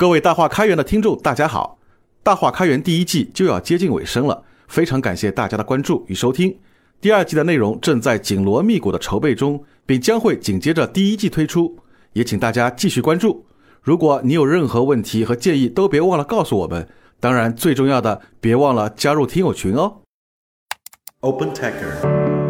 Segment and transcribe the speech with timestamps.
[0.00, 1.78] 各位大话开源的听众，大家好！
[2.22, 6.58] 大话开源第一季就要接近尾声了，非常感谢大家的关注与收听。
[7.02, 11.76] 第二季的内容正在紧锣密鼓的筹备中，并将会紧接着第一季推出，
[12.14, 13.44] 也请大家继续关注。
[13.82, 16.88] 如果你有任何问题和建议，都别忘了告诉我们。
[17.20, 19.98] 当然，最重要的，别忘了加入听友群哦。
[21.20, 22.49] ！OPEN TAC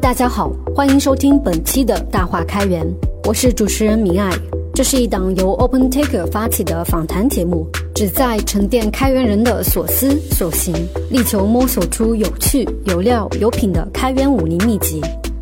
[0.00, 2.86] 大家好，欢迎收听本期的大话开源，
[3.24, 4.30] 我是主持人明爱。
[4.72, 7.66] 这是一档由 Open Taker 发起的访谈节目，
[7.96, 10.72] 旨在沉淀开源人的所思所行，
[11.10, 15.00] 力求摸索出有趣、有料、有品的开源武林秘籍。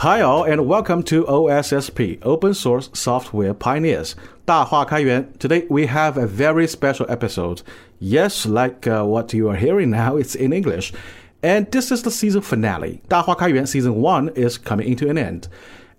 [0.00, 4.14] ！Hi all and welcome to OSSP, Open Source Software Pioneers.
[4.44, 5.32] 大话开源.
[5.38, 7.62] Today we have a very special episode.
[7.98, 10.92] Yes, like uh, what you are hearing now, it's in English.
[11.42, 13.00] And this is the season finale.
[13.08, 15.48] 大话开源 season 1 is coming into an end.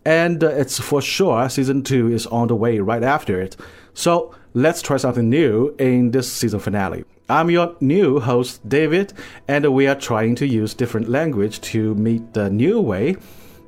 [0.06, 3.58] And uh, it's for sure season 2 is on the way right after it.
[3.94, 7.04] So let's try something new in this season finale.
[7.30, 9.12] I'm your new host, David,
[9.50, 13.18] and we are trying to use different language to meet the new way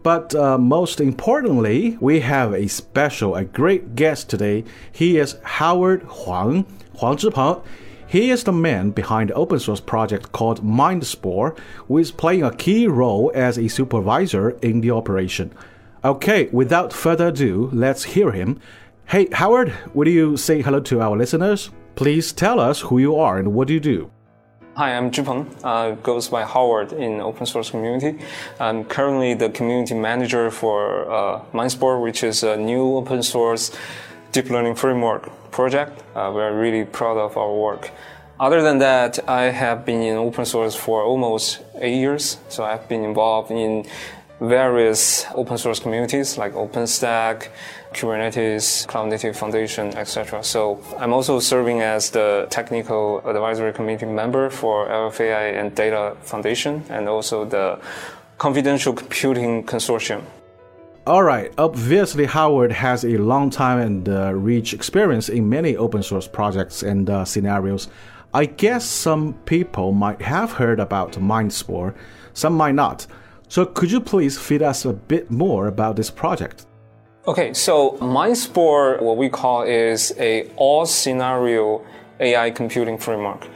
[0.05, 4.62] but uh, most importantly, we have a special, a great guest today.
[4.92, 6.66] He is Howard Huang,
[6.98, 7.64] Huang Zhipeng.
[8.06, 12.55] He is the man behind the open source project called MindSpore, who is playing a
[12.55, 15.50] key role as a supervisor in the operation.
[16.05, 18.60] Okay, without further ado, let's hear him.
[19.06, 21.71] Hey, Howard, would you say hello to our listeners?
[21.94, 24.10] Please tell us who you are and what you do.
[24.76, 28.18] Hi, I'm Zhipeng, uh, goes by Howard in open source community.
[28.58, 33.70] I'm currently the community manager for uh, MindSpore, which is a new open source
[34.32, 36.02] deep learning framework project.
[36.16, 37.92] Uh, we're really proud of our work.
[38.40, 42.38] Other than that, I have been in open source for almost eight years.
[42.48, 43.86] So I've been involved in
[44.41, 47.49] various open source communities like OpenStack,
[47.93, 50.43] Kubernetes, Cloud Native Foundation, etc.
[50.43, 56.83] So I'm also serving as the technical advisory committee member for LFAI and Data Foundation
[56.89, 57.78] and also the
[58.39, 60.22] Confidential Computing Consortium.
[61.06, 61.53] All right.
[61.59, 66.83] Obviously, Howard has a long time and uh, rich experience in many open source projects
[66.83, 67.89] and uh, scenarios.
[68.33, 71.95] I guess some people might have heard about MindSpore,
[72.33, 73.06] some might not.
[73.54, 76.66] So, could you please feed us a bit more about this project?
[77.28, 81.87] Okay, so MindSpore, what we call is a all scenario
[82.19, 83.47] AI computing framework.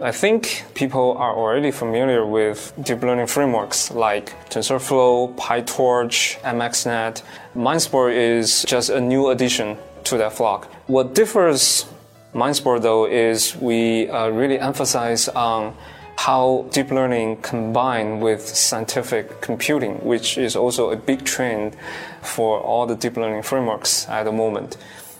[0.00, 7.22] I think people are already familiar with deep learning frameworks like TensorFlow, PyTorch, MXNet.
[7.56, 10.72] MindSpore is just a new addition to that flock.
[10.86, 11.86] What differs
[12.34, 15.74] MindSpore though is we uh, really emphasize on
[16.16, 21.76] how deep learning combined with scientific computing, which is also a big trend
[22.22, 24.76] for all the deep learning frameworks at the moment.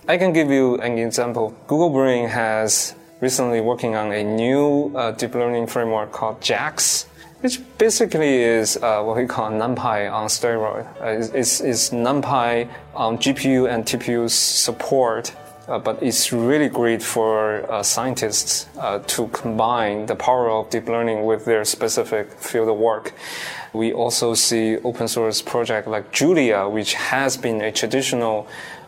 [0.09, 1.57] I can give you an example.
[1.67, 7.07] Google Brain has recently working on a new uh, deep learning framework called JAX,
[7.41, 10.87] which basically is uh, what we call NumPy on steroid.
[11.01, 15.35] Uh, it's, it's NumPy on GPU and TPU support
[15.69, 20.89] uh, but it's really great for uh, scientists uh, to combine the power of deep
[20.89, 23.13] learning with their specific field of work.
[23.73, 28.47] We also see open source project like Julia, which has been a traditional,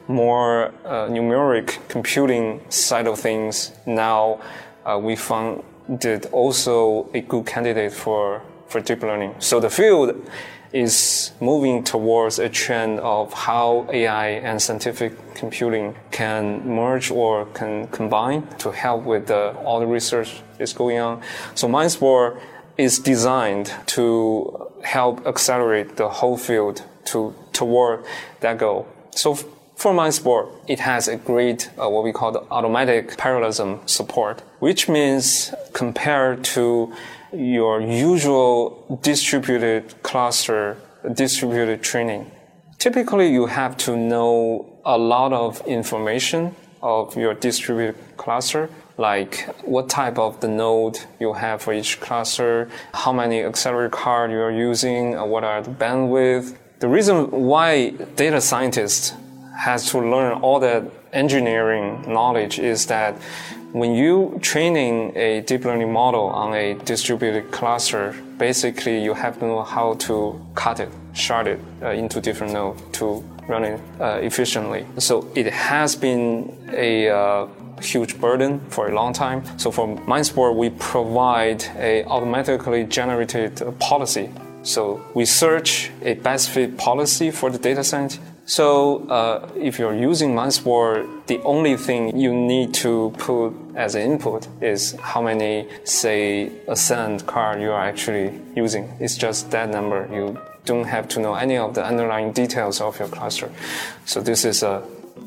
[0.08, 3.72] more uh, numeric computing side of things.
[3.86, 4.40] Now
[4.84, 9.34] uh, we found it also a good candidate for, for deep learning.
[9.38, 10.14] So the field
[10.72, 17.86] is moving towards a trend of how AI and scientific computing can merge or can
[17.88, 21.22] combine to help with the, all the research is going on.
[21.54, 22.40] So MindSpore
[22.76, 28.04] is designed to help accelerate the whole field to toward
[28.40, 28.86] that goal.
[29.12, 29.34] So
[29.76, 34.88] for MindSpore, it has a great uh, what we call the automatic parallelism support, which
[34.88, 36.92] means compared to
[37.32, 40.76] your usual distributed cluster,
[41.14, 42.30] distributed training.
[42.78, 48.68] Typically, you have to know a lot of information of your distributed cluster
[48.98, 54.30] like what type of the node you have for each cluster, how many accelerator card
[54.30, 56.56] you are using, uh, what are the bandwidth.
[56.78, 59.12] The reason why data scientists
[59.56, 63.16] has to learn all that engineering knowledge is that
[63.72, 69.44] when you training a deep learning model on a distributed cluster, basically you have to
[69.46, 74.18] know how to cut it, shard it uh, into different nodes to run it uh,
[74.22, 74.86] efficiently.
[74.98, 77.48] So it has been a uh,
[77.80, 79.42] huge burden for a long time.
[79.58, 84.30] So for MindSpore, we provide a automatically generated policy.
[84.62, 89.94] So we search a best fit policy for the data scientist so uh, if you're
[89.94, 95.66] using MindSpore, the only thing you need to put as an input is how many,
[95.82, 98.84] say, ascend card you are actually using.
[99.00, 100.08] It's just that number.
[100.12, 103.50] You don't have to know any of the underlying details of your cluster.
[104.04, 104.80] So this is a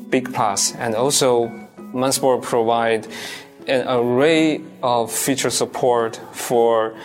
[0.08, 0.74] big plus.
[0.76, 1.48] And also,
[1.92, 3.06] MindSpore provide
[3.66, 6.96] an array of feature support for,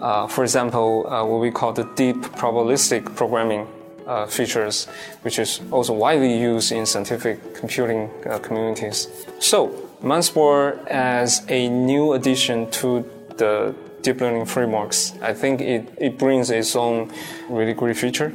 [0.00, 3.68] uh, for example, uh, what we call the deep probabilistic programming
[4.10, 4.86] uh, features,
[5.22, 9.06] which is also widely used in scientific computing uh, communities.
[9.38, 9.68] So,
[10.02, 16.50] MindSpore as a new addition to the deep learning frameworks, I think it, it brings
[16.50, 17.12] its own
[17.48, 18.32] really great feature.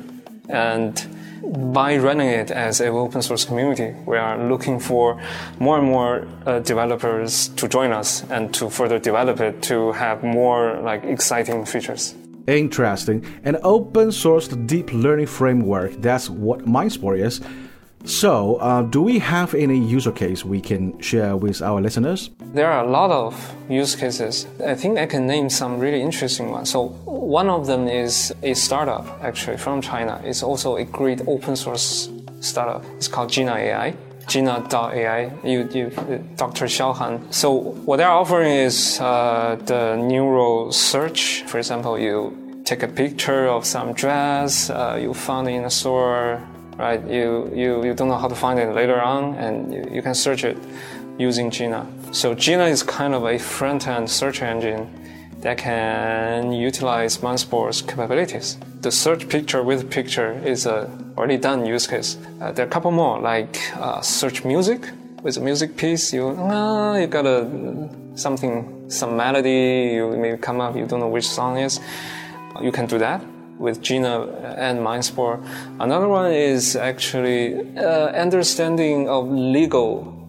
[0.47, 0.93] And
[1.73, 5.21] by running it as an open source community, we are looking for
[5.59, 10.23] more and more uh, developers to join us and to further develop it to have
[10.23, 12.15] more like exciting features.
[12.47, 13.25] Interesting.
[13.43, 15.93] An open source deep learning framework.
[16.01, 17.41] That's what MindSpore is.
[18.05, 22.29] So, uh, do we have any user case we can share with our listeners?
[22.53, 23.33] There are a lot of
[23.67, 24.45] use cases.
[24.63, 26.69] I think I can name some really interesting ones.
[26.69, 30.21] So, one of them is a startup actually from China.
[30.23, 32.85] It's also a great open source startup.
[32.97, 33.95] It's called Jina AI.
[34.27, 35.89] Jina.ai, you, you,
[36.35, 36.65] Dr.
[36.65, 41.43] Xiao So what they're offering is uh, the neural search.
[41.43, 46.41] For example, you take a picture of some dress uh, you found in a store,
[46.77, 47.01] right?
[47.07, 50.15] You, you, you don't know how to find it later on, and you, you can
[50.15, 50.57] search it
[51.17, 51.87] using Jina.
[52.11, 54.89] So Jina is kind of a front-end search engine
[55.45, 58.57] that can utilize MindSpore's capabilities.
[58.81, 62.17] The search picture with picture is a already done use case.
[62.41, 64.89] Uh, there are a couple more, like uh, search music
[65.21, 66.11] with a music piece.
[66.11, 67.37] You uh, you got a
[68.15, 69.93] something, some melody.
[69.97, 70.75] You may come up.
[70.75, 71.79] You don't know which song is.
[72.59, 73.21] You can do that
[73.59, 74.13] with Jina
[74.57, 75.45] and MindSpore.
[75.79, 77.39] Another one is actually
[77.77, 79.87] uh, understanding of legal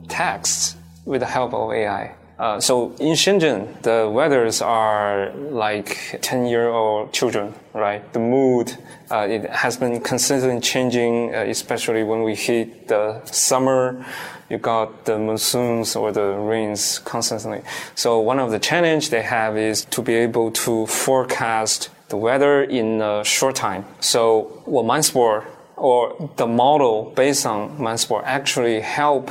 [0.09, 0.77] texts
[1.07, 2.15] with the help of AI.
[2.39, 8.13] Uh, so in Shenzhen, the weathers are like 10 year old children, right?
[8.13, 8.77] The mood,
[9.11, 14.05] uh, it has been consistently changing, uh, especially when we hit the summer.
[14.51, 17.63] You got the monsoons or the rains constantly.
[17.95, 22.63] So one of the challenge they have is to be able to forecast the weather
[22.63, 23.87] in a short time.
[24.01, 25.47] So what MindSpore
[25.77, 29.31] or the model based on MindSpore actually help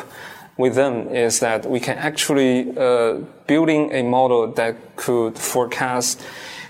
[0.58, 6.22] with them is that we can actually uh, building a model that could forecast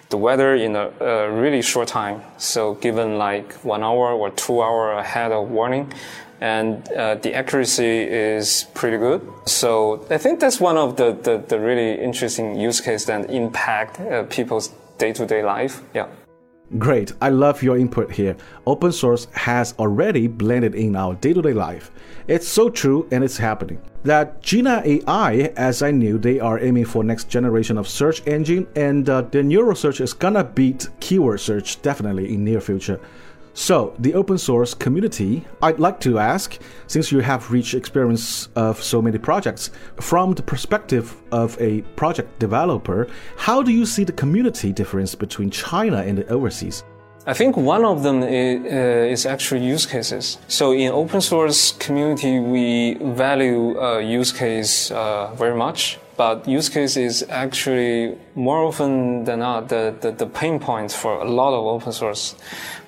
[0.09, 2.21] the weather in a, a, really short time.
[2.37, 5.91] So given like one hour or two hour ahead of warning,
[6.41, 9.21] and uh, the accuracy is pretty good.
[9.45, 13.99] So I think that's one of the, the, the really interesting use case that impact
[13.99, 15.81] uh, people's day-to-day life.
[15.93, 16.07] Yeah.
[16.79, 17.13] Great.
[17.21, 18.35] I love your input here.
[18.65, 21.91] Open source has already blended in our day to day life.
[22.27, 23.79] It's so true and it's happening.
[24.03, 28.67] That Jina AI, as I knew, they are aiming for next generation of search engine
[28.75, 32.99] and uh, the neural search is gonna beat keyword search definitely in near future.
[33.57, 38.83] So, the open source community, I'd like to ask, since you have rich experience of
[38.83, 43.07] so many projects, from the perspective of a project developer,
[43.37, 46.83] how do you see the community difference between China and the overseas?
[47.25, 50.37] I think one of them is, uh, is actually use cases.
[50.49, 56.69] So in open source community, we value uh, use case uh, very much but use
[56.69, 61.53] case is actually more often than not the, the, the, pain point for a lot
[61.53, 62.35] of open source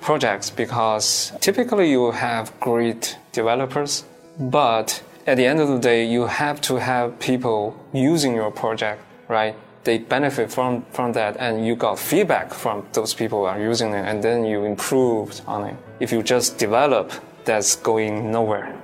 [0.00, 4.04] projects because typically you have great developers,
[4.38, 9.02] but at the end of the day, you have to have people using your project,
[9.28, 9.54] right?
[9.84, 13.92] They benefit from, from that and you got feedback from those people who are using
[13.92, 15.76] it and then you improved on it.
[16.00, 17.12] If you just develop,
[17.44, 18.74] that's going nowhere.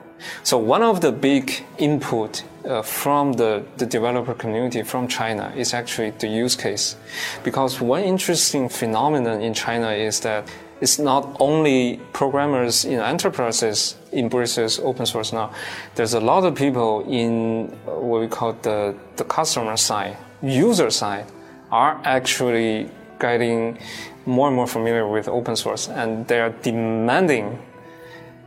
[0.43, 5.75] So one of the big input uh, from the, the developer community from China is
[5.75, 6.97] actually the use case.
[7.43, 10.49] Because one interesting phenomenon in China is that
[10.81, 15.53] it's not only programmers in enterprises embraces open source now.
[15.95, 21.27] There's a lot of people in what we call the, the customer side, user side,
[21.71, 23.79] are actually getting
[24.27, 27.59] more and more familiar with open source and they are demanding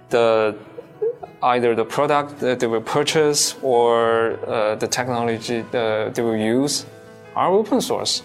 [0.09, 0.55] the
[1.43, 6.85] either the product that they will purchase or uh, the technology that they will use
[7.35, 8.23] are open source.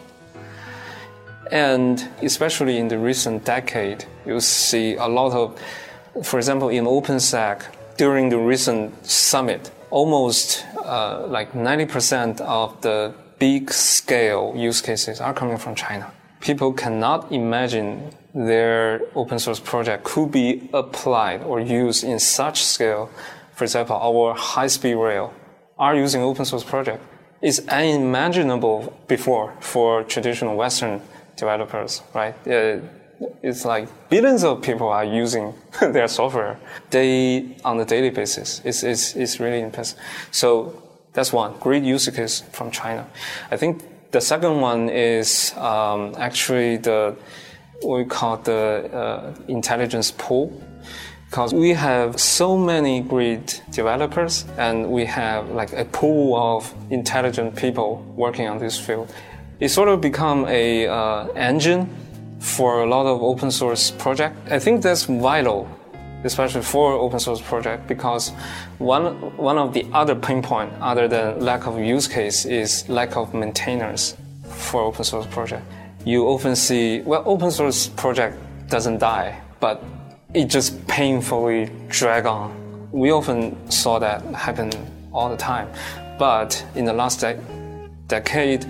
[1.50, 5.60] And especially in the recent decade, you see a lot of,
[6.24, 7.64] for example, in OpenStack,
[7.98, 15.34] during the recent summit, almost uh, like 90% of the big scale use cases are
[15.34, 16.10] coming from China.
[16.40, 23.10] People cannot imagine their open source project could be applied or used in such scale.
[23.54, 25.34] For example, our high speed rail
[25.78, 27.02] are using open source project.
[27.42, 31.02] It's unimaginable before for traditional Western
[31.36, 32.34] developers, right?
[32.46, 32.80] Uh,
[33.42, 36.58] it's like billions of people are using their software
[36.90, 38.60] they on a daily basis.
[38.64, 39.98] It's, it's, it's really impressive.
[40.30, 43.06] So that's one great use case from China.
[43.50, 47.16] I think the second one is um, actually the
[47.84, 50.52] we call the uh, intelligence pool
[51.28, 57.56] because we have so many great developers and we have like a pool of intelligent
[57.56, 59.10] people working on this field
[59.62, 61.88] it sort of become a uh, engine
[62.40, 64.36] for a lot of open source project.
[64.50, 65.68] I think that's vital,
[66.24, 68.30] especially for open source project, because
[68.78, 73.16] one one of the other pain point, other than lack of use case, is lack
[73.16, 75.64] of maintainers for open source project.
[76.04, 78.36] You often see well, open source project
[78.68, 79.84] doesn't die, but
[80.34, 82.88] it just painfully drag on.
[82.90, 84.70] We often saw that happen
[85.12, 85.68] all the time,
[86.18, 87.40] but in the last de-
[88.08, 88.66] decade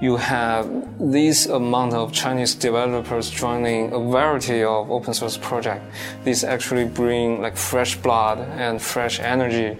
[0.00, 0.66] you have
[0.98, 5.84] this amount of Chinese developers joining a variety of open source projects.
[6.24, 9.76] These actually bring like fresh blood and fresh energy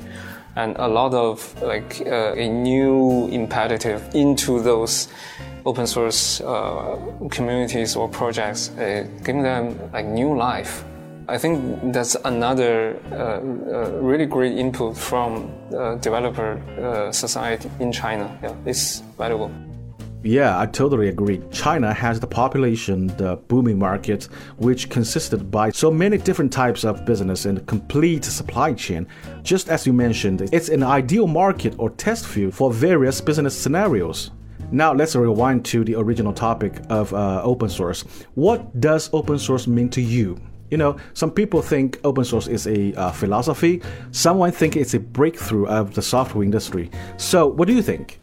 [0.56, 5.08] and a lot of like uh, a new imperative into those
[5.64, 6.96] open source uh,
[7.30, 10.84] communities or projects, uh, giving them like new life.
[11.28, 16.60] I think that's another uh, uh, really great input from uh, developer
[17.12, 18.36] society in China.
[18.42, 19.50] Yeah, it's valuable.
[20.22, 21.40] Yeah, I totally agree.
[21.50, 24.24] China has the population, the booming market,
[24.58, 29.06] which consisted by so many different types of business and complete supply chain.
[29.42, 34.30] Just as you mentioned, it's an ideal market or test field for various business scenarios.
[34.72, 38.02] Now let's rewind to the original topic of uh, open source.
[38.34, 40.38] What does open source mean to you?
[40.70, 43.82] You know, some people think open source is a uh, philosophy.
[44.12, 46.88] Someone think it's a breakthrough of the software industry.
[47.16, 48.20] So, what do you think?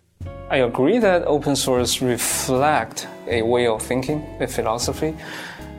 [0.50, 5.14] I agree that open source reflect a way of thinking, a philosophy.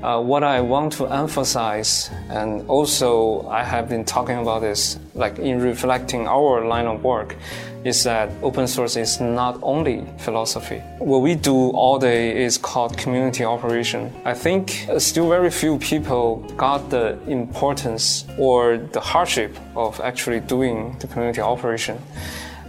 [0.03, 5.39] Uh, what I want to emphasize, and also I have been talking about this, like
[5.39, 7.35] in reflecting our line of work,
[7.89, 10.79] is that open source is not only philosophy.
[10.99, 14.13] What we do all day is called community operation.
[14.25, 20.97] I think still very few people got the importance or the hardship of actually doing
[21.01, 21.99] the community operation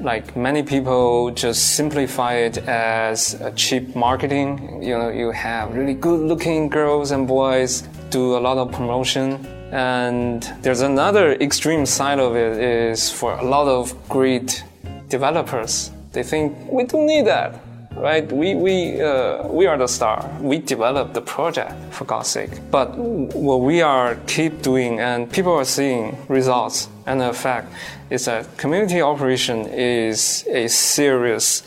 [0.02, 4.82] like many people just simplify it as a cheap marketing.
[4.82, 9.46] You know, you have really good looking girls and boys do a lot of promotion.
[9.72, 14.64] And there's another extreme side of it is for a lot of great
[15.10, 15.92] developers.
[16.14, 17.60] They think we don't need that
[18.00, 18.32] right?
[18.32, 20.30] We, we, uh, we are the star.
[20.40, 22.52] We develop the project, for God's sake.
[22.72, 27.72] But what we are keep doing and people are seeing results and the fact
[28.10, 31.64] is that community operation is a serious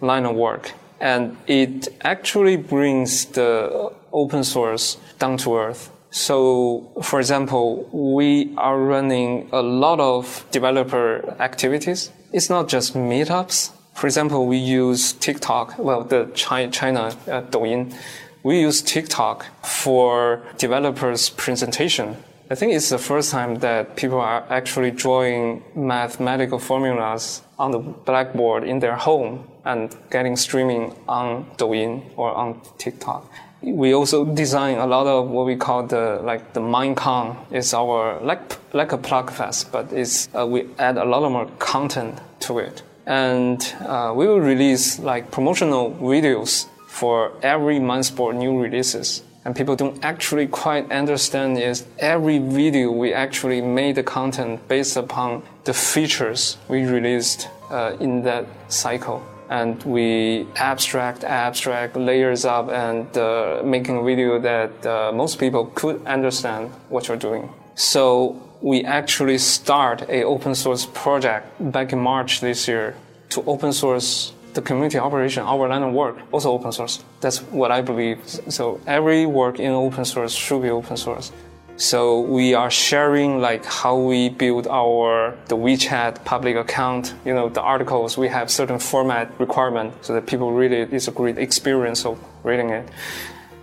[0.00, 0.72] line of work.
[1.00, 5.90] And it actually brings the open source down to earth.
[6.10, 12.10] So, for example, we are running a lot of developer activities.
[12.32, 17.94] It's not just meetups for example, we use TikTok, well, the China, uh, Douyin.
[18.42, 22.16] We use TikTok for developers' presentation.
[22.50, 27.78] I think it's the first time that people are actually drawing mathematical formulas on the
[27.78, 33.30] blackboard in their home and getting streaming on Douyin or on TikTok.
[33.62, 37.36] We also design a lot of what we call the like the MindCon.
[37.50, 38.40] It's our like
[38.74, 42.82] like a PlugFest, but it's uh, we add a lot of more content to it
[43.06, 49.22] and uh, we will release like promotional videos for every MindSpore new releases.
[49.44, 54.96] And people don't actually quite understand is every video we actually made the content based
[54.96, 59.22] upon the features we released uh, in that cycle.
[59.58, 65.66] And we abstract, abstract, layers up, and uh, making a video that uh, most people
[65.74, 67.52] could understand what you're doing.
[67.74, 71.44] So we actually start a open source project
[71.76, 72.94] back in March this year
[73.28, 77.04] to open source the community operation, our line of work, also open source.
[77.20, 78.18] That's what I believe.
[78.48, 81.32] So every work in open source should be open source.
[81.76, 87.14] So we are sharing like how we build our the WeChat public account.
[87.24, 91.12] You know, the articles we have certain format requirement so that people really it's a
[91.12, 92.88] great experience of reading it.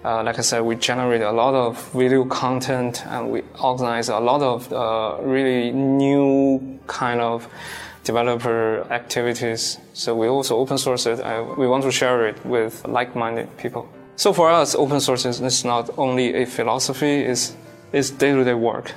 [0.03, 4.19] Uh, like I said, we generate a lot of video content and we organize a
[4.19, 7.47] lot of uh, really new kind of
[8.05, 9.77] developer activities.
[9.93, 11.19] So we also open source it.
[11.19, 13.89] and we want to share it with like-minded people.
[14.15, 17.55] So for us, open source is not only a philosophy; it's
[17.93, 18.91] it's day-to-day work.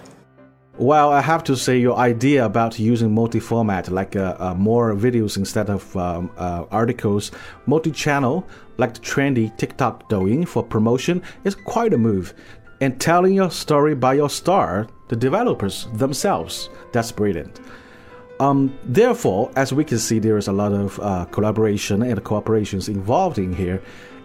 [0.78, 5.36] Well, I have to say your idea about using multi-format, like uh, uh, more videos
[5.36, 7.30] instead of um, uh, articles,
[7.66, 8.46] multi-channel,
[8.78, 12.32] like the trendy TikTok Douyin for promotion, is quite a move.
[12.80, 17.60] And telling your story by your star, the developers themselves, that's brilliant.
[18.40, 22.88] Um, therefore, as we can see, there is a lot of uh, collaboration and cooperations
[22.88, 23.80] involved in here,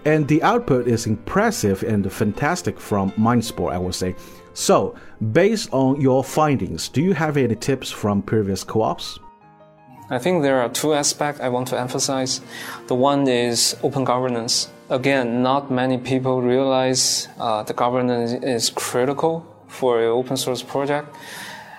[0.06, 4.16] and the output is impressive and fantastic from MindSpore, I would say.
[4.58, 4.96] So,
[5.34, 9.20] based on your findings, do you have any tips from previous co-ops?
[10.10, 12.42] I think there are two aspects I want to emphasize.
[12.88, 14.72] The one is open governance.
[14.90, 21.16] Again, not many people realize uh, the governance is critical for an open source project.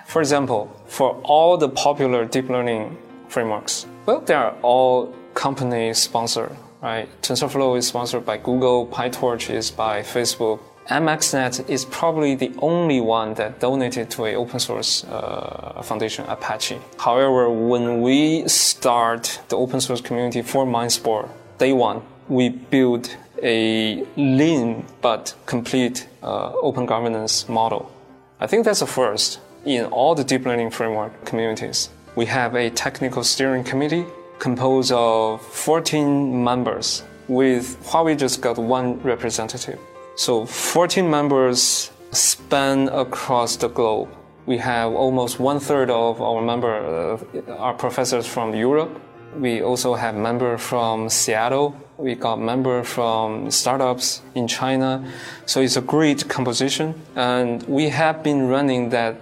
[0.05, 6.55] For example, for all the popular deep learning frameworks, well, they are all company sponsored,
[6.81, 7.09] right?
[7.23, 10.61] TensorFlow is sponsored by Google, PyTorch is by Facebook.
[10.89, 16.79] MXNet is probably the only one that donated to an open source uh, foundation, Apache.
[16.97, 21.29] However, when we start the open source community for MindSpore,
[21.59, 27.91] day one, we build a lean but complete uh, open governance model.
[28.39, 31.89] I think that's a first in all the deep learning framework communities.
[32.15, 34.05] We have a technical steering committee
[34.39, 39.79] composed of 14 members with Huawei just got one representative.
[40.19, 44.09] So 14 members span across the globe.
[44.45, 48.99] We have almost one third of our members uh, are professors from Europe.
[49.37, 51.73] We also have members from Seattle.
[51.95, 55.09] We got members from startups in China.
[55.45, 57.01] So it's a great composition.
[57.15, 59.15] And we have been running that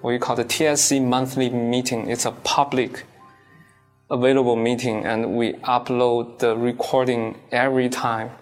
[0.00, 2.10] what we call the TSC monthly meeting.
[2.10, 3.04] It's a public
[4.10, 8.32] available meeting and we upload the recording every time.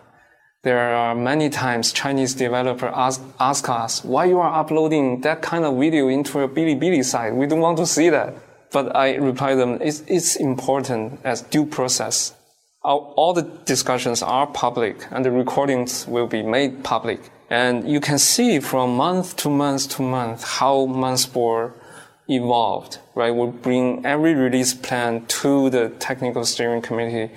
[0.63, 5.65] There are many times Chinese developer ask, ask us why you are uploading that kind
[5.65, 7.35] of video into a Bilibili site.
[7.35, 8.35] We don't want to see that.
[8.71, 12.35] But I reply them, it's, it's important as due process.
[12.83, 17.31] All, all the discussions are public and the recordings will be made public.
[17.49, 21.73] And you can see from month to month to month how MindSpore
[22.29, 23.35] evolved, right?
[23.35, 27.35] We bring every release plan to the technical steering committee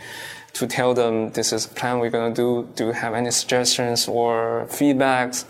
[0.54, 2.70] to tell them this is the plan we're going to do.
[2.76, 5.46] Do you have any suggestions or feedbacks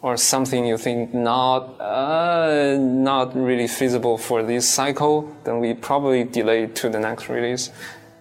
[0.00, 5.34] or something you think not, uh, not really feasible for this cycle?
[5.44, 7.70] Then we probably delay to the next release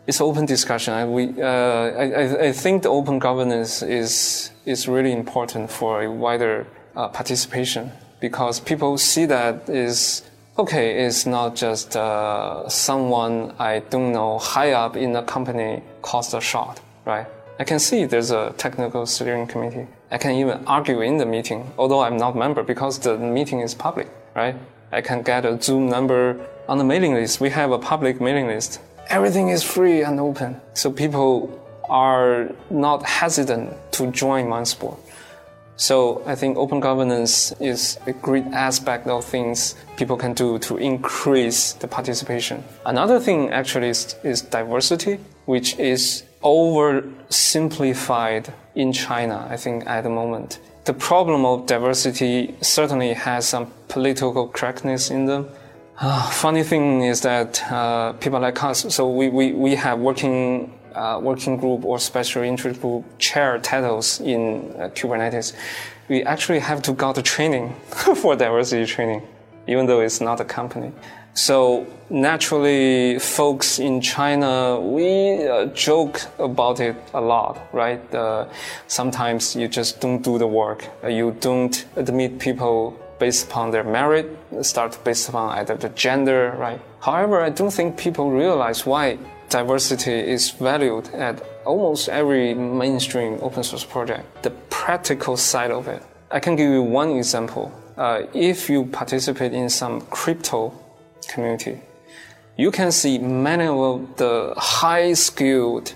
[0.08, 0.94] it's open discussion.
[0.94, 6.12] I, we, uh, I, I, think the open governance is, is really important for a
[6.12, 10.24] wider uh, participation because people see that is
[10.62, 16.34] okay, it's not just uh, someone I don't know high up in the company caused
[16.34, 17.28] a shot, right?
[17.60, 19.88] I can see there's a technical steering committee.
[20.12, 23.60] I can even argue in the meeting, although I'm not a member because the meeting
[23.62, 24.56] is public, right?
[24.92, 26.22] I can get a Zoom number
[26.68, 27.40] on the mailing list.
[27.40, 28.80] We have a public mailing list
[29.12, 30.60] everything is free and open.
[30.74, 34.98] So people are not hesitant to join MindSpore.
[35.82, 40.78] So I think open governance is a great aspect of things people can do to
[40.78, 42.64] increase the participation.
[42.86, 50.12] Another thing actually is, is diversity, which is oversimplified in China, I think, at the
[50.12, 50.60] moment.
[50.86, 55.50] The problem of diversity certainly has some political correctness in them
[56.04, 60.74] uh, funny thing is that uh, people like us, so we, we, we have working
[60.96, 65.54] uh, working group or special interest group chair titles in uh, Kubernetes.
[66.10, 69.22] We actually have to go to training for diversity training,
[69.68, 70.92] even though it's not a company.
[71.34, 78.02] So naturally, folks in China, we uh, joke about it a lot, right?
[78.14, 78.48] Uh,
[78.88, 80.90] sometimes you just don't do the work.
[81.08, 84.28] you don't admit people based upon their merit,
[84.62, 86.82] start based upon either the gender, right?
[87.00, 89.20] However, I don't think people realize why
[89.52, 94.44] diversity is valued at almost every mainstream open source project.
[94.44, 96.02] The practical side of it.
[96.32, 97.72] I can give you one example.
[97.98, 100.74] Uh, if you participate in some crypto
[101.28, 101.82] community,
[102.58, 105.94] you can see many of the high skilled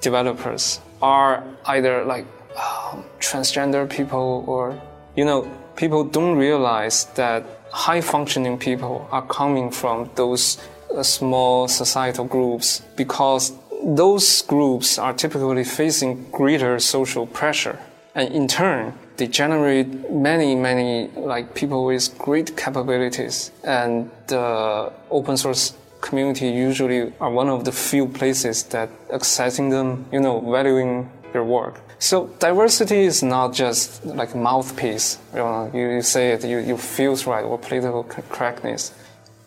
[0.00, 2.24] developers are either like
[2.56, 4.80] um, transgender people or,
[5.16, 10.58] you know, people don't realize that high functioning people are coming from those
[10.94, 13.52] Uh, small societal groups because
[13.82, 17.78] those groups are typically facing greater social pressure.
[18.14, 23.52] And in turn, they generate many, many like people with great capabilities.
[23.64, 30.04] And the open source community usually are one of the few places that accessing them,
[30.12, 31.80] you know, valuing their work.
[32.00, 35.18] So diversity is not just like mouthpiece.
[35.32, 38.92] You know, you, you say it, you, you feels right, or political correctness.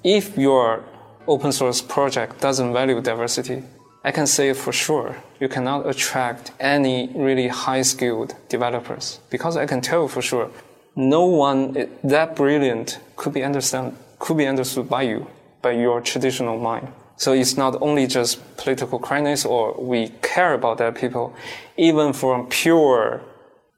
[0.03, 0.83] If your
[1.27, 3.63] open source project doesn't value diversity,
[4.03, 9.65] I can say for sure you cannot attract any really high skilled developers because I
[9.65, 10.51] can tell for sure
[10.95, 15.27] no one eh, that brilliant could be understand could be understood by you
[15.61, 16.87] by your traditional mind.
[17.17, 21.33] So it's not only just political correctness or we care about that people,
[21.77, 23.21] even from pure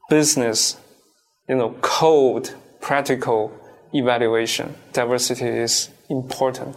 [0.10, 0.76] business,
[1.48, 2.50] you know, code,
[2.82, 3.52] practical
[3.94, 6.76] evaluation, diversity is important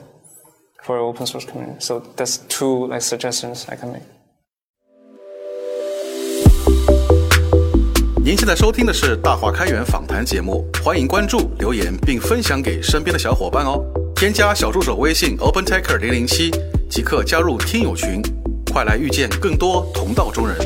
[0.82, 1.80] for open source community.
[1.80, 4.02] So that's two like suggestions I can make.
[8.22, 13.84] 您现在收听的是《大话开源》访谈节目，欢迎关注、留言并分享给身边的小伙伴哦。
[14.14, 16.50] 添加小助手微信 OpenTEKr 零零七，
[16.90, 18.22] 即刻加入听友群，
[18.70, 20.56] 快来遇见更多同道中人。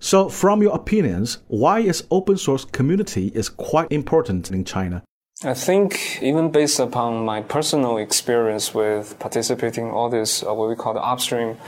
[0.00, 5.02] So, from your opinions, why is open source community is quite important in China?
[5.44, 10.70] I think even based upon my personal experience with participating in all this uh, what
[10.70, 11.58] we call the upstream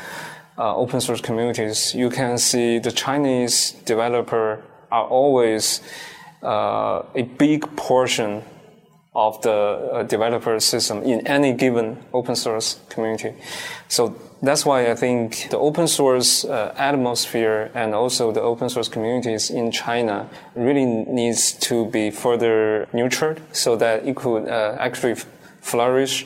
[0.57, 5.83] uh, open source communities, you can see the Chinese developer are always
[6.43, 8.43] uh, a big portion
[9.19, 13.35] of the uh, developer system in any given open source community.
[13.89, 18.89] So that's why I think the open source uh, atmosphere and also the open source
[18.89, 25.17] communities in China really needs to be further nurtured so that it could uh, actually
[25.63, 26.25] flourish.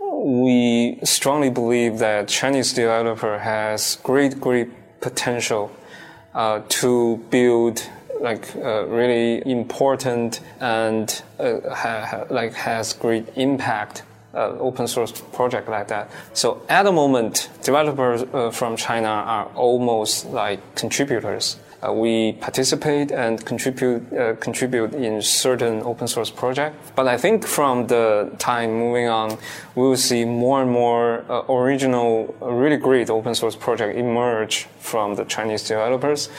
[0.00, 4.70] We strongly believe that Chinese developer has great, great
[5.02, 5.70] potential
[6.34, 7.82] uh, to build
[8.24, 14.02] like uh, really important and uh, ha, ha, like has great impact
[14.34, 16.10] uh, open source project like that.
[16.32, 21.56] So at the moment, developers uh, from China are almost like contributors.
[21.86, 26.74] Uh, we participate and contribute uh, contribute in certain open source project.
[26.96, 29.36] But I think from the time moving on,
[29.74, 35.24] we will see more and more original, really great open source project emerge from the
[35.24, 36.30] Chinese developers,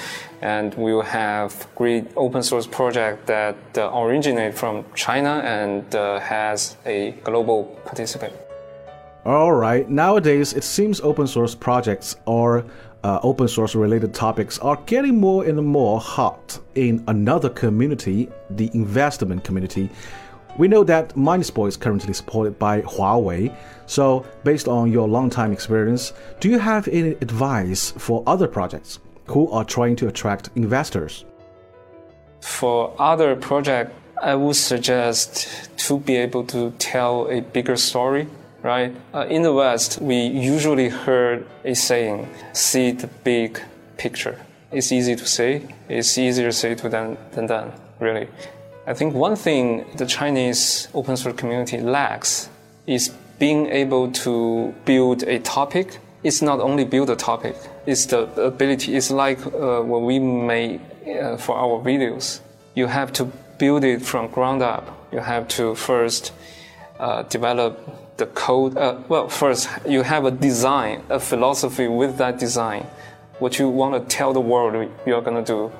[0.42, 6.20] and we will have great open source project that uh, originate from China and uh,
[6.20, 8.34] has a global participant.
[9.26, 9.90] All right.
[9.90, 12.64] Nowadays, it seems open source projects or
[13.04, 18.70] uh, open source related topics are getting more and more hot in another community, the
[18.74, 19.90] investment community.
[20.58, 23.56] We know that MindSpore is currently supported by Huawei.
[23.88, 29.00] So, based on your long time experience, do you have any advice for other projects
[29.26, 31.26] who are trying to attract investors?
[32.42, 38.28] For other projects, I would suggest to be able to tell a bigger story
[38.66, 38.96] right?
[39.14, 43.62] Uh, in the West, we usually heard a saying, see the big
[43.98, 44.44] picture.
[44.72, 48.28] It's easy to say, it's easier to say to than, than done, really.
[48.88, 52.50] I think one thing the Chinese open source community lacks
[52.88, 56.00] is being able to build a topic.
[56.26, 60.82] It's not only build a topic, it's the ability, it's like uh, what we make
[61.08, 62.40] uh, for our videos.
[62.74, 63.26] You have to
[63.60, 65.08] build it from ground up.
[65.12, 66.34] You have to first
[67.00, 68.76] uh, develop the code.
[68.76, 72.88] Uh, well, first you have a design, a philosophy with that design.
[73.38, 75.72] What you want to tell the world you're going to do,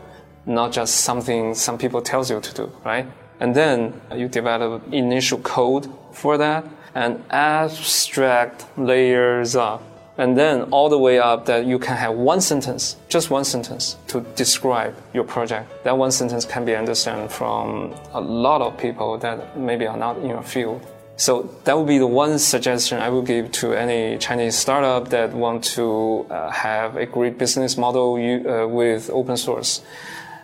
[0.46, 3.08] not just something some people tells you to do, right?
[3.40, 9.82] And then you develop initial code for that and abstract layers up.
[10.18, 13.98] And then all the way up that you can have one sentence, just one sentence
[14.08, 15.84] to describe your project.
[15.84, 20.18] That one sentence can be understood from a lot of people that maybe are not
[20.18, 20.86] in your field.
[21.18, 25.34] So that would be the one suggestion I would give to any Chinese startup that
[25.34, 29.82] want to uh, have a great business model uh, with open source.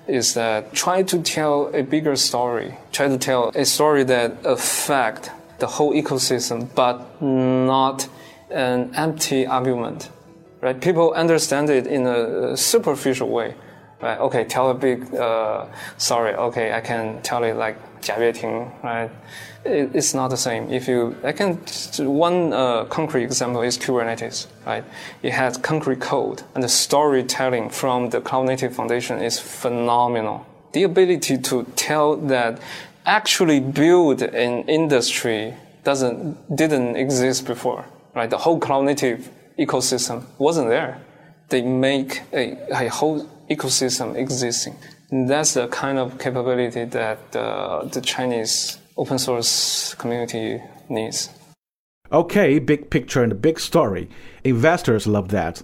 [0.07, 2.75] is that try to tell a bigger story.
[2.91, 8.07] Try to tell a story that affect the whole ecosystem, but not
[8.51, 10.09] an empty argument.
[10.61, 10.79] Right?
[10.79, 13.55] People understand it in a superficial way.
[14.01, 14.19] Right?
[14.19, 15.65] Okay, tell a big uh.
[16.11, 19.11] Okay, I can tell it like Jia Yueting, right?
[19.63, 20.71] It, it's not the same.
[20.71, 21.57] If you, I can,
[21.99, 24.83] one uh, concrete example is Kubernetes, right?
[25.21, 30.45] It has concrete code and the storytelling from the Cloud Native Foundation is phenomenal.
[30.73, 32.59] The ability to tell that
[33.05, 38.29] actually build an industry doesn't, didn't exist before, right?
[38.29, 41.01] The whole Cloud Native ecosystem wasn't there.
[41.49, 44.75] They make a, a whole ecosystem existing.
[45.09, 51.29] And that's the kind of capability that uh, the Chinese open source community needs.
[52.11, 54.09] Okay, big picture and big story.
[54.43, 55.63] Investors love that.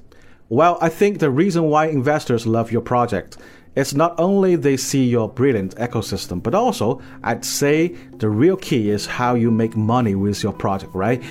[0.50, 3.38] Well, I think the reason why investors love your project
[3.76, 8.90] is not only they see your brilliant ecosystem, but also I'd say the real key
[8.90, 11.22] is how you make money with your project, right?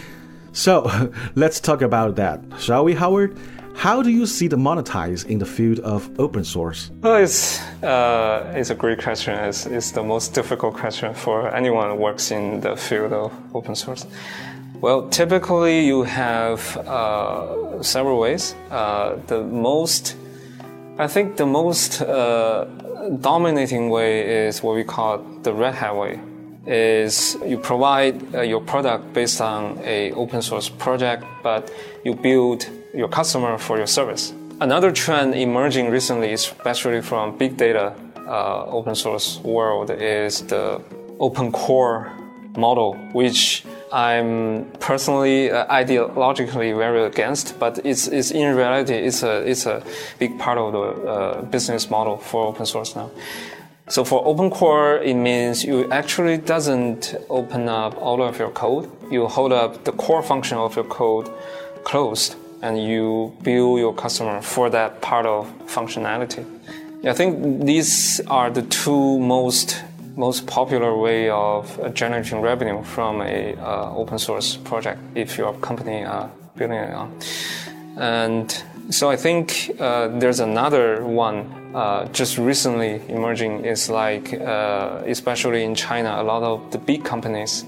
[0.57, 0.91] So
[1.35, 3.37] let's talk about that, shall we, Howard?
[3.75, 6.91] How do you see the monetize in the field of open source?
[7.03, 9.35] Well, it's, uh, it's a great question.
[9.35, 13.75] It's, it's the most difficult question for anyone who works in the field of open
[13.75, 14.07] source.
[14.81, 18.55] Well, typically you have uh, several ways.
[18.71, 20.17] Uh, the most,
[20.97, 22.65] I think the most uh,
[23.21, 26.19] dominating way is what we call the Red Hat way.
[26.67, 31.71] Is you provide uh, your product based on a open source project, but
[32.05, 34.33] you build your customer for your service.
[34.61, 37.95] Another trend emerging recently, especially from big data
[38.27, 40.81] uh, open source world, is the
[41.21, 42.11] open core
[42.57, 49.43] model, which I'm personally uh, ideologically very against, but it's, it's in reality it's a
[49.49, 49.83] it's a
[50.19, 53.11] big part of the uh, business model for open source now.
[53.89, 58.91] So for open core, it means you actually doesn't open up all of your code.
[59.13, 61.31] You hold up the core function of your code
[61.85, 66.45] closed and you bill your customer for that part of functionality.
[67.05, 69.85] I think these are the two most
[70.17, 75.53] most popular way of uh, generating revenue from a uh, open source project if your
[75.61, 77.13] company are building it on.
[77.97, 85.03] And so I think uh, there's another one uh, just recently emerging is like uh,
[85.07, 87.65] especially in China a lot of the big companies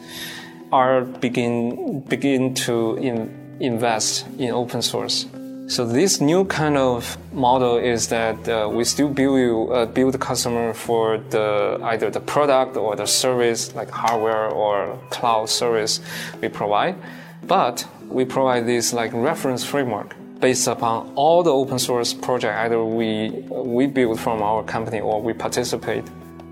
[0.72, 5.26] are begin begin to in, invest in open source.
[5.66, 10.18] So this new kind of model is that uh, we still build uh, build the
[10.18, 16.00] customer for the either the product or the service like hardware or cloud service
[16.40, 16.94] we provide,
[17.42, 22.85] but we provide this like reference framework based upon all the open source project either
[22.85, 26.05] we we build from our company or we participate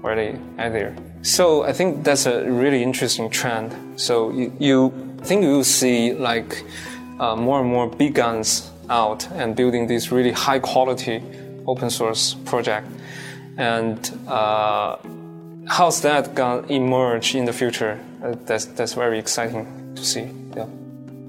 [0.02, 0.94] already either.
[1.22, 3.74] So I think that's a really interesting trend.
[3.96, 6.64] So you, you think you see like
[7.18, 11.22] uh, more and more big guns out and building these really high quality
[11.66, 12.86] open source project.
[13.56, 14.98] And uh,
[15.66, 17.98] how's that to emerge in the future?
[18.22, 20.28] Uh, that's, that's very exciting to see.
[20.56, 20.66] Yeah.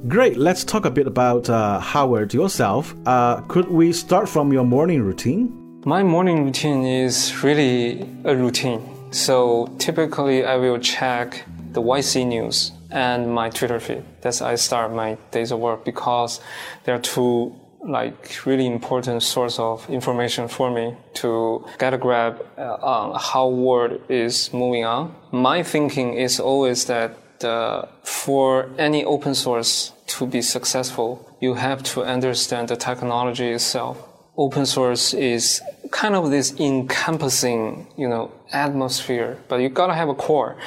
[0.05, 0.37] Great.
[0.37, 2.93] Let's talk a bit about uh, Howard yourself.
[3.05, 5.81] Uh, could we start from your morning routine?
[5.85, 8.81] My morning routine is really a routine.
[9.11, 14.03] So typically, I will check the YC news and my Twitter feed.
[14.21, 16.41] That's I start my days of work because
[16.83, 22.77] they're two like really important source of information for me to get a grab uh,
[22.81, 25.15] on how world is moving on.
[25.31, 31.83] My thinking is always that uh, for any open source to be successful, you have
[31.83, 33.97] to understand the technology itself.
[34.37, 40.15] Open source is kind of this encompassing, you know, atmosphere, but you gotta have a
[40.15, 40.57] core.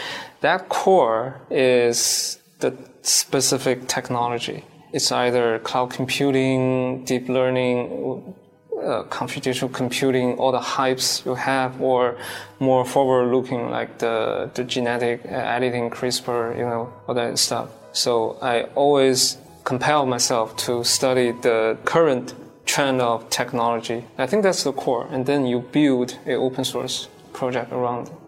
[0.41, 4.65] That core is the specific technology.
[4.93, 8.35] It's either cloud computing, deep learning,
[8.83, 12.17] uh, computational computing, all the hypes you have, or
[12.59, 17.69] more forward-looking like the, the genetic editing, CRISPR, you know, all that stuff.
[17.93, 24.05] So I always compel myself to study the current trend of technology.
[24.19, 28.20] I think that's the core, and then you build a open source project around it.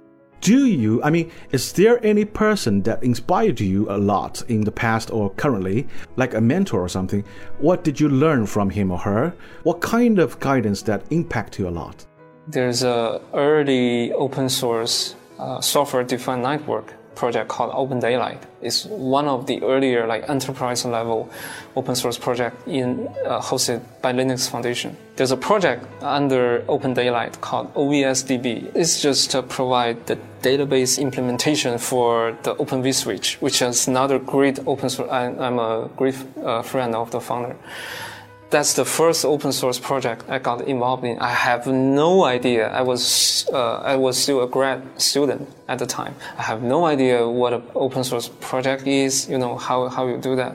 [0.43, 4.73] Do you, I mean, is there any person that inspired you a lot in the
[4.73, 7.25] past or currently, like a mentor or something?
[7.59, 9.33] What did you learn from him or her?
[9.63, 12.05] What kind of guidance that impact you a lot?
[12.49, 18.43] There's a early open source uh, software defined network project called Open Daylight.
[18.61, 21.31] It's one of the earlier like enterprise level
[21.77, 24.97] open source project in uh, hosted by Linux Foundation.
[25.17, 28.75] There's a project under Open Daylight called OVSDB.
[28.75, 34.59] It's just to provide the database implementation for the Open vSwitch, which is another great
[34.67, 35.11] open source.
[35.11, 37.57] I, am a great uh, friend of the founder
[38.53, 41.19] that's the first open source project I got involved in.
[41.19, 42.69] I have no idea.
[42.69, 46.15] I was uh, I was still a grad student at the time.
[46.39, 49.29] I have no idea what an open source project is.
[49.29, 50.55] You know how how you do that.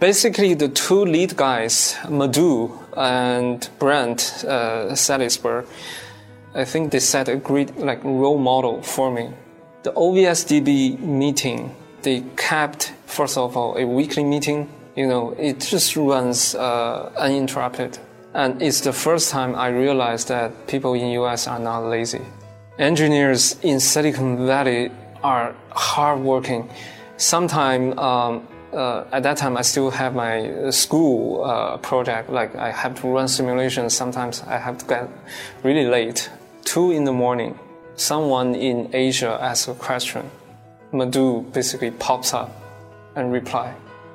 [0.00, 5.64] Basically, the two lead guys, Madhu and Brent uh, Salisbury,
[6.54, 9.28] I think they set a great like role model for me.
[9.82, 15.96] The OVSDB meeting, they kept first of all a weekly meeting you know, it just
[15.96, 17.98] runs uh, uninterrupted.
[18.34, 22.22] And it's the first time I realized that people in US are not lazy.
[22.78, 24.90] Engineers in Silicon Valley
[25.22, 26.68] are hardworking.
[27.16, 32.30] Sometimes, um, uh, at that time, I still have my school uh, project.
[32.30, 33.94] Like I have to run simulations.
[33.94, 35.08] Sometimes I have to get
[35.62, 36.28] really late,
[36.64, 37.56] two in the morning.
[37.94, 40.28] Someone in Asia asks a question.
[40.92, 42.50] Madhu basically pops up
[43.14, 43.74] and reply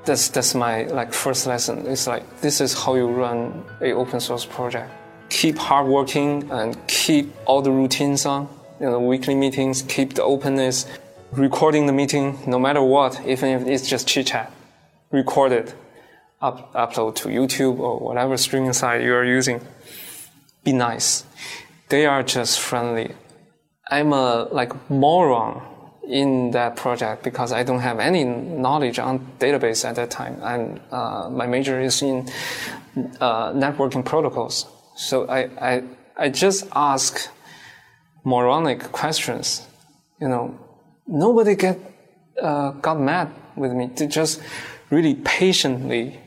[0.09, 1.85] that's that's my like first lesson.
[1.85, 4.89] It's like this is how you run a open source project.
[5.29, 8.49] Keep hardworking and keep all the routines on.
[8.79, 10.87] You know, weekly meetings, keep the openness,
[11.31, 14.51] recording the meeting no matter what, even if it's just chit chat.
[15.11, 15.75] Record it,
[16.41, 19.61] up, upload to YouTube or whatever streaming site you are using.
[20.63, 21.23] Be nice.
[21.89, 23.13] They are just friendly.
[23.91, 25.61] I'm a like moron
[26.09, 30.39] in that project because I don't have any knowledge on database at that time.
[30.41, 32.27] And uh, my major is in
[33.21, 34.65] uh, networking protocols.
[34.95, 35.83] So I, I,
[36.17, 37.29] I just ask
[38.23, 39.67] moronic questions.
[40.19, 40.59] You know,
[41.07, 41.79] nobody get,
[42.41, 43.91] uh, got mad with me.
[43.95, 44.41] They just
[44.89, 46.19] really patiently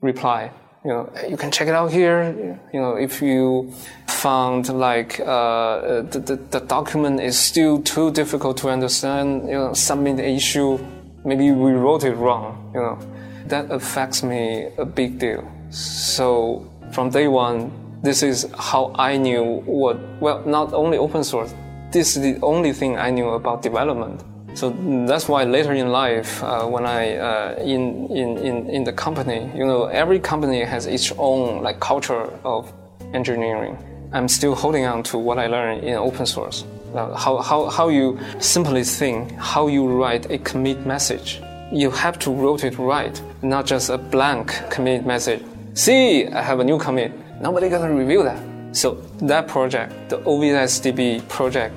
[0.00, 0.50] reply
[0.84, 2.58] you know, you can check it out here.
[2.72, 3.72] You know, if you
[4.06, 9.72] found like uh, the, the, the, document is still too difficult to understand, you know,
[9.72, 10.78] submit the issue.
[11.24, 12.70] Maybe we wrote it wrong.
[12.74, 12.98] You know,
[13.46, 15.50] that affects me a big deal.
[15.70, 19.98] So from day one, this is how I knew what.
[20.20, 21.54] Well, not only open source.
[21.92, 24.22] This is the only thing I knew about development.
[24.54, 24.70] So
[25.06, 29.50] that's why later in life, uh, when I uh, in, in in in the company,
[29.54, 32.72] you know, every company has its own like culture of
[33.12, 33.76] engineering.
[34.12, 36.64] I'm still holding on to what I learned in open source.
[36.94, 41.42] Uh, how how how you simply think, how you write a commit message.
[41.72, 45.42] You have to write it right, not just a blank commit message.
[45.74, 47.10] See, I have a new commit.
[47.40, 48.40] Nobody gonna review that.
[48.70, 51.74] So that project, the OVSDB project,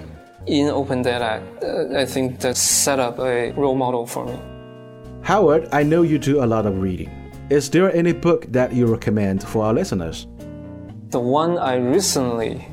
[0.48, 4.40] in OpenDaylight, uh, I think that set up a role model for me.
[5.22, 7.12] Howard, I know you do a lot of reading.
[7.50, 10.28] Is there any book that you recommend for our listeners?
[11.10, 12.66] The one I recently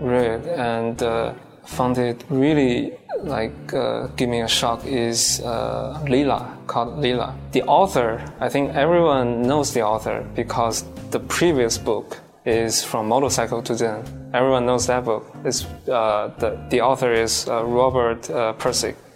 [0.00, 6.56] read and uh, found it really like uh, give me a shock is uh, Lila
[6.66, 7.36] called Lila.
[7.52, 13.62] The author, I think everyone knows the author because the previous book is from Motorcycle
[13.62, 14.30] to Zen.
[14.32, 15.26] Everyone knows that book.
[15.44, 18.54] It's, uh, the, the author is uh, Robert uh.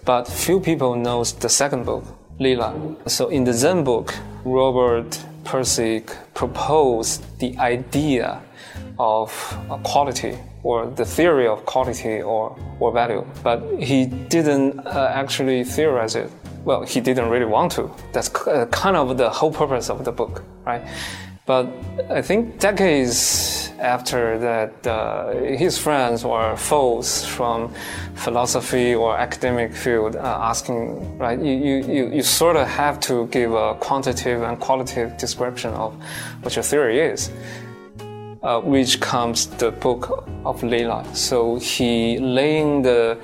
[0.05, 2.05] But few people knows the second book,
[2.39, 2.75] Lila.
[3.07, 8.43] So in the Zen book, Robert Pirsig proposed the idea
[8.99, 9.31] of
[9.83, 13.25] quality or the theory of quality or, or value.
[13.43, 16.31] But he didn't uh, actually theorize it.
[16.65, 17.91] Well, he didn't really want to.
[18.13, 20.83] That's uh, kind of the whole purpose of the book, right?
[21.47, 21.69] But
[22.09, 27.71] I think decades after that, uh, his friends or foes from
[28.15, 33.53] philosophy or academic field uh, asking, right, you, you, you sort of have to give
[33.53, 35.95] a quantitative and qualitative description of
[36.41, 37.31] what your theory is.
[38.43, 41.03] Uh, which comes the book of Lila.
[41.15, 43.19] So he laying the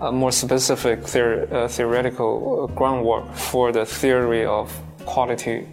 [0.00, 5.68] uh, more specific theor- uh, theoretical groundwork for the theory of quality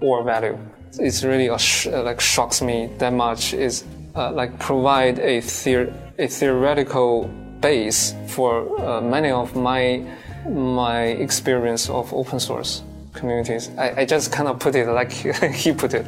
[0.00, 0.56] or value
[0.98, 6.26] it's really sh- like shocks me that much is uh, like provide a, theor- a
[6.26, 10.02] theoretical base for uh, many of my
[10.48, 13.70] my experience of open source communities.
[13.76, 15.12] I, I just kind of put it like
[15.54, 16.06] he put it.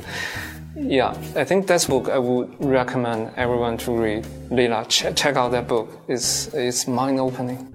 [0.77, 4.27] Yeah, I think that's book I would recommend everyone to read.
[4.51, 5.91] Lila, ch- check out that book.
[6.09, 7.67] It's it's mind opening.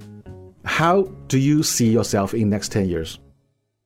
[0.63, 3.19] How do you see yourself in next ten years?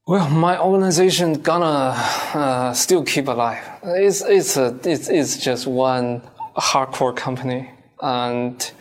[0.07, 1.91] Well, my organization gonna
[2.33, 3.61] uh, still keep alive.
[3.83, 6.21] It's it's a it's, it's just one
[6.55, 7.69] hardcore company,
[8.01, 8.71] and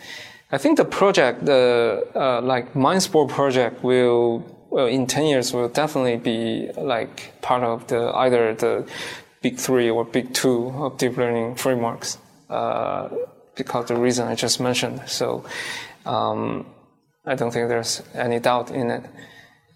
[0.53, 5.67] I think the project, the uh, like MindSpore project, will well, in ten years will
[5.67, 8.87] definitely be like part of the either the
[9.41, 13.09] big three or big two of deep learning frameworks, uh,
[13.57, 15.01] because the reason I just mentioned.
[15.07, 15.43] So
[16.05, 16.65] um,
[17.25, 19.03] I don't think there's any doubt in it.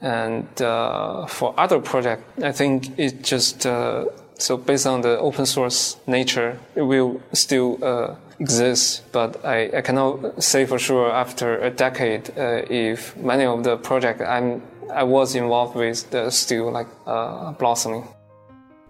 [0.01, 4.05] And uh, for other project, I think it just uh,
[4.37, 9.03] so based on the open source nature, it will still uh, exist.
[9.11, 13.77] But I, I cannot say for sure after a decade uh, if many of the
[13.77, 18.07] project I'm I was involved with still like uh, blossoming.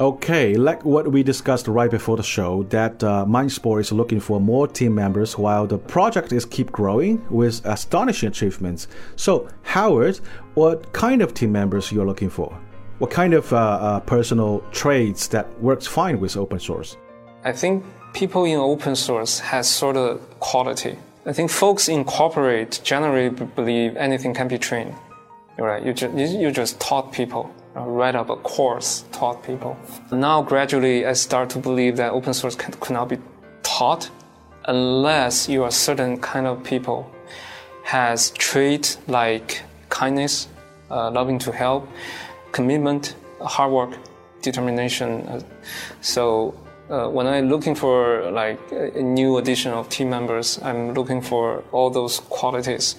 [0.02, 3.24] Okay, like what we discussed right before the show, that uh,
[3.78, 8.88] is looking for more team members while the project is keep growing with astonishing achievements.
[9.16, 10.20] So, Howard,
[10.56, 12.50] what kind of team members you're looking for?
[12.98, 16.98] What kind of uh, uh, personal traits that works fine with open source?
[17.44, 20.98] I think people in open source has sort of quality.
[21.28, 24.96] I think folks in corporate generally believe anything can be trained.
[25.60, 25.86] Right?
[25.86, 29.78] You just you just taught people write up a course, taught people.
[30.12, 33.18] Now, gradually, I start to believe that open source can, cannot be
[33.64, 34.10] taught
[34.66, 37.12] unless you are certain kind of people
[37.84, 40.48] has trait like kindness,
[40.90, 41.88] uh, loving to help,
[42.52, 43.98] commitment, hard work,
[44.42, 45.44] determination.
[46.02, 46.54] So
[46.90, 51.64] uh, when I'm looking for like a new addition of team members, I'm looking for
[51.72, 52.96] all those qualities.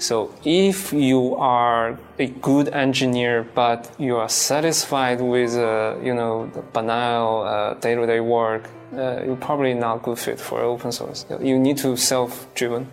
[0.00, 6.46] So if you are a good engineer, but you are satisfied with, uh, you know,
[6.54, 11.26] the banal uh, day-to-day work, uh, you're probably not good fit for open source.
[11.40, 12.92] You need to self-driven.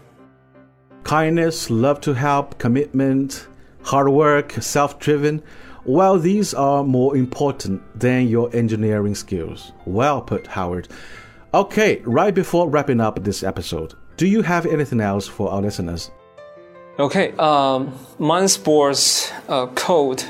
[1.03, 3.47] Kindness, love to help, commitment,
[3.83, 5.43] hard work, self-driven.
[5.85, 9.73] Well, these are more important than your engineering skills.
[9.85, 10.87] Well put, Howard.
[11.53, 16.09] Okay, right before wrapping up this episode, do you have anything else for our listeners?
[16.97, 20.23] Okay, um, uh, code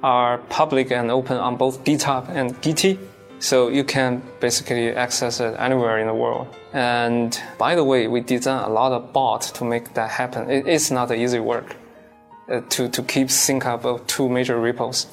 [0.00, 2.96] are public and open on both GitHub and Gitee.
[3.40, 6.54] So you can basically access it anywhere in the world.
[6.72, 10.48] And by the way, we designed a lot of bots to make that happen.
[10.48, 11.74] It, it's not an easy work
[12.48, 15.06] uh, to, to keep sync up of two major repos.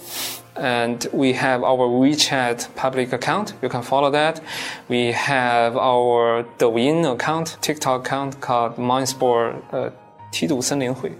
[0.55, 3.53] And we have our WeChat public account.
[3.63, 4.39] You can follow that.
[4.87, 9.89] We have our Douyin account, TikTok account called MindSpore uh,
[10.35, 10.61] Tidu
[10.93, 11.11] Hui.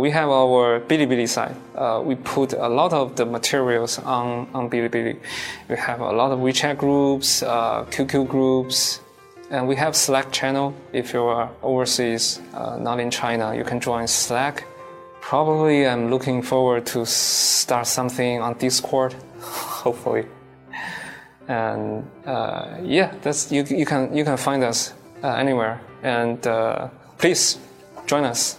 [0.00, 1.54] We have our Bilibili site.
[1.76, 5.16] Uh, we put a lot of the materials on, on Bilibili.
[5.68, 9.00] We have a lot of WeChat groups, uh, QQ groups,
[9.50, 10.74] and we have Slack channel.
[10.92, 14.64] If you are overseas, uh, not in China, you can join Slack.
[15.20, 20.26] Probably I'm looking forward to start something on Discord, hopefully.
[21.46, 24.92] And uh, yeah, that's, you, you, can, you can find us
[25.22, 25.80] uh, anywhere.
[26.02, 26.42] And
[27.18, 27.58] please
[28.06, 28.58] join us.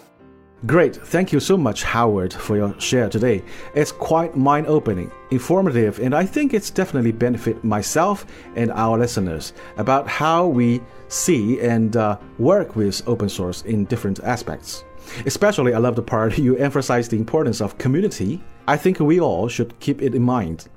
[0.65, 0.95] Great.
[0.95, 3.43] Thank you so much, Howard, for your share today.
[3.75, 8.25] It's quite mind opening, informative, and I think it's definitely benefit myself
[8.55, 14.19] and our listeners about how we see and uh, work with open source in different
[14.23, 14.83] aspects.
[15.27, 18.41] Especially, I love the part you emphasize the importance of community.
[18.67, 20.67] I think we all should keep it in mind.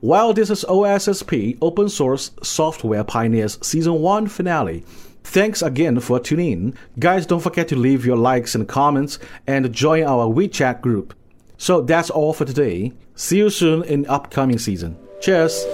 [0.00, 4.84] While this is OSSP Open Source Software Pioneers Season 1 finale,
[5.28, 6.74] Thanks again for tuning in.
[6.98, 11.12] Guys, don't forget to leave your likes and comments and join our WeChat group.
[11.58, 12.94] So that's all for today.
[13.14, 14.96] See you soon in upcoming season.
[15.20, 15.66] Cheers!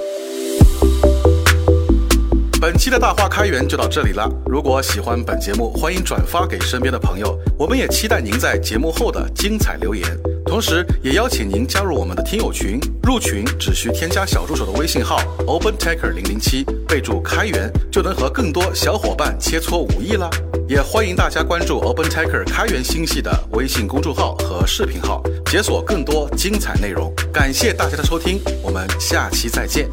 [2.64, 4.26] 本期的大话开源就到这里了。
[4.46, 7.38] 如果喜欢本节目，欢迎转发给身边的朋友。
[7.58, 10.02] 我们也期待您在节目后的精彩留言。
[10.46, 12.80] 同时，也邀请您加入我们的听友群。
[13.02, 20.30] 入群只需添加小助手的微信号 OpenTaker 零零七，备注开源，就能和更多小伙伴切磋武艺啦。
[20.66, 27.12] 也欢迎大家关注 OpenTaker 开源星系的微信公众号和视频号，解锁更多精彩内容。
[27.30, 29.86] 感谢大家的收听，我们下期再见。